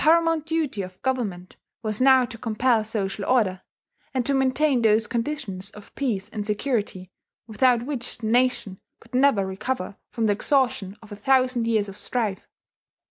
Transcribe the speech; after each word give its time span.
The 0.01 0.05
paramount 0.05 0.47
duty 0.47 0.81
of 0.81 0.99
government 1.03 1.57
was 1.83 2.01
now 2.01 2.25
to 2.25 2.35
compel 2.39 2.83
social 2.83 3.23
order, 3.23 3.61
and 4.15 4.25
to 4.25 4.33
maintain 4.33 4.81
those 4.81 5.05
conditions 5.05 5.69
of 5.69 5.93
peace 5.93 6.27
and 6.27 6.43
security 6.43 7.11
without 7.45 7.83
which 7.83 8.17
the 8.17 8.25
nation 8.25 8.79
could 8.99 9.13
never 9.13 9.45
recover 9.45 9.97
from 10.09 10.25
the 10.25 10.33
exhaustion 10.33 10.97
of 11.03 11.11
a 11.11 11.15
thousand 11.15 11.67
years 11.67 11.87
of 11.87 11.99
strife. 11.99 12.47